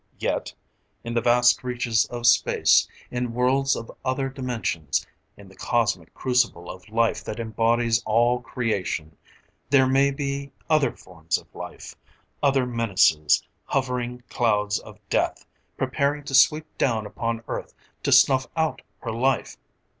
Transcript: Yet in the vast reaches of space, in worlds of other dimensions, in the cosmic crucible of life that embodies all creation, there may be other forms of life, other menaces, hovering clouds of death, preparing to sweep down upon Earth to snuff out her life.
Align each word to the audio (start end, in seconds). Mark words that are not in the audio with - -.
Yet 0.17 0.51
in 1.03 1.13
the 1.13 1.21
vast 1.21 1.63
reaches 1.63 2.05
of 2.05 2.25
space, 2.25 2.87
in 3.11 3.35
worlds 3.35 3.75
of 3.75 3.91
other 4.03 4.29
dimensions, 4.29 5.05
in 5.37 5.47
the 5.47 5.55
cosmic 5.55 6.11
crucible 6.15 6.71
of 6.71 6.89
life 6.89 7.23
that 7.23 7.39
embodies 7.39 8.01
all 8.03 8.39
creation, 8.41 9.15
there 9.69 9.85
may 9.85 10.09
be 10.09 10.51
other 10.67 10.91
forms 10.97 11.37
of 11.37 11.53
life, 11.53 11.93
other 12.41 12.65
menaces, 12.65 13.43
hovering 13.65 14.23
clouds 14.27 14.79
of 14.79 14.97
death, 15.11 15.45
preparing 15.77 16.23
to 16.23 16.33
sweep 16.33 16.65
down 16.79 17.05
upon 17.05 17.43
Earth 17.47 17.75
to 18.01 18.11
snuff 18.11 18.47
out 18.55 18.81
her 19.01 19.11
life. 19.11 19.55